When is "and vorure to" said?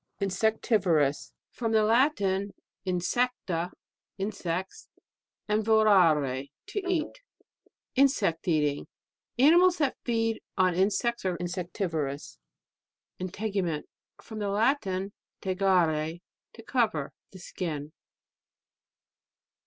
5.47-6.83